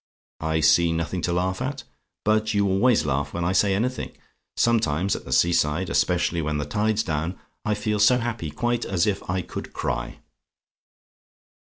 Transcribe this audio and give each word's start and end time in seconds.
I 0.39 0.61
see 0.61 0.91
nothing 0.91 1.21
to 1.21 1.31
laugh 1.33 1.61
at; 1.61 1.83
but 2.25 2.55
you 2.55 2.65
always 2.67 3.05
laugh 3.05 3.35
when 3.35 3.43
I 3.45 3.51
say 3.51 3.75
anything. 3.75 4.13
Sometimes 4.57 5.15
at 5.15 5.25
the 5.25 5.31
sea 5.31 5.53
side 5.53 5.91
especially 5.91 6.41
when 6.41 6.57
the 6.57 6.65
tide's 6.65 7.03
down 7.03 7.37
I 7.65 7.75
feel 7.75 7.99
so 7.99 8.17
happy: 8.17 8.49
quite 8.49 8.83
as 8.83 9.05
if 9.05 9.21
I 9.29 9.43
could 9.43 9.73
cry. 9.73 10.17